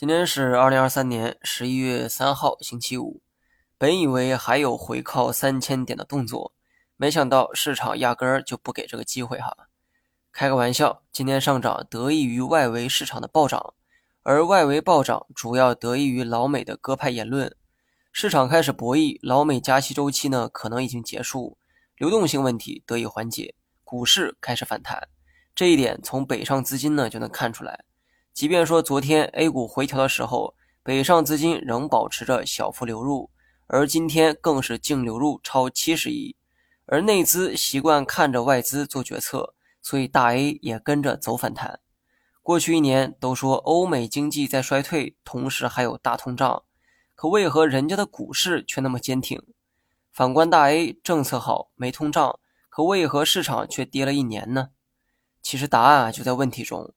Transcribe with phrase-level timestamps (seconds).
[0.00, 3.20] 今天是二零二三年十一月三号，星期五。
[3.76, 6.54] 本以为还有回靠三千点的动作，
[6.96, 9.54] 没想到市场压根儿就不给这个机会哈。
[10.32, 13.74] 开个玩笑，今天上涨得益于外围市场的暴涨，
[14.22, 17.54] 而外围暴涨主要得益于老美的鸽派言论。
[18.10, 21.58] 市场开始博弈，老美加息周期呢可能已经结束，
[21.98, 23.54] 流动性问题得以缓解，
[23.84, 25.08] 股市开始反弹。
[25.54, 27.84] 这一点从北上资金呢就能看出来。
[28.32, 33.30] 即便说昨天 A 股回调的时候，北上资金仍保持着小幅流入，
[33.66, 36.36] 而今天更是净流入超七十亿。
[36.86, 41.80] 而内资习惯看着外资做决策，所以大 A 也跟着走反弹。
[42.42, 46.64] 过去一年都说欧美经济在衰退，同时还有大通胀，
[47.14, 49.40] 可为何人家的股市却那么坚挺？
[50.10, 54.70] 反观大 A，政策好，没通胀，可为何市场却跌了一年呢？
[55.42, 56.92] 其实答案啊就在问题中。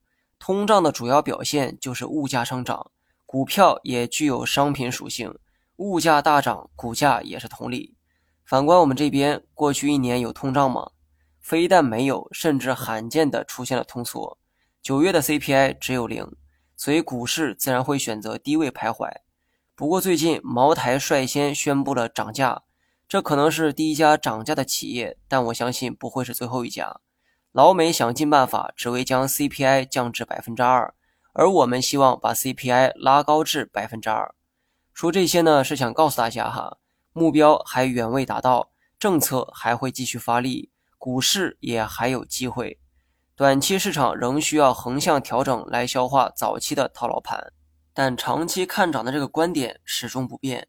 [0.46, 2.92] 通胀的主要表现就是物价上涨，
[3.26, 5.34] 股票也具有商品属性，
[5.78, 7.96] 物价大涨，股价也是同理。
[8.44, 10.92] 反观我们这边，过去一年有通胀吗？
[11.40, 14.38] 非但没有，甚至罕见的出现了通缩。
[14.82, 16.30] 九月的 CPI 只有零，
[16.76, 19.10] 所以股市自然会选择低位徘徊。
[19.76, 22.64] 不过最近茅台率先宣布了涨价，
[23.08, 27.00] 这可能是第一家涨价的企业，但我相信不会是最后一家。
[27.54, 30.92] 老美想尽办法，只为将 CPI 降至百分之二，
[31.34, 34.34] 而我们希望把 CPI 拉高至百分之二。
[34.92, 36.80] 说这些呢，是想告诉大家哈，
[37.12, 42.80] 目标还远未达到，政策还会继续发力，股市也还有机会。
[43.36, 47.54] 短期市场仍需要横向调整来消化早期的套牢盘，
[47.94, 50.68] 但长期看涨的这个观点始终不变。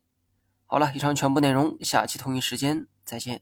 [0.67, 3.41] 好了，以上全部内容，下期同一时间再见。